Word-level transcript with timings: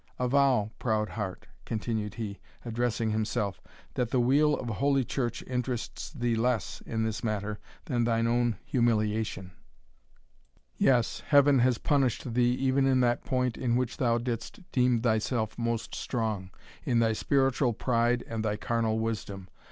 Avow, 0.17 0.71
proud 0.79 1.09
heart," 1.09 1.45
continued 1.63 2.15
he, 2.15 2.39
addressing 2.65 3.11
himself, 3.11 3.61
"that 3.93 4.09
the 4.09 4.19
weal 4.19 4.55
of 4.55 4.67
Holy 4.67 5.03
Church 5.05 5.43
interests 5.43 6.11
thee 6.11 6.33
less 6.35 6.81
in 6.87 7.03
this 7.03 7.23
matter 7.23 7.59
than 7.85 8.03
thine 8.05 8.25
own 8.25 8.57
humiliation 8.65 9.51
Yes, 10.75 11.19
Heaven 11.27 11.59
has 11.59 11.77
punished 11.77 12.33
thee 12.33 12.51
even 12.53 12.87
in 12.87 13.01
that 13.01 13.23
point 13.23 13.59
in 13.59 13.75
which 13.75 13.97
thou 13.97 14.17
didst 14.17 14.61
deem 14.71 15.01
thyself 15.03 15.55
most 15.55 15.93
strong, 15.93 16.49
in 16.83 16.97
thy 16.97 17.13
spiritual 17.13 17.71
pride 17.73 18.23
and 18.27 18.43
thy 18.43 18.57
carnal 18.57 18.97
wisdom. 18.97 19.49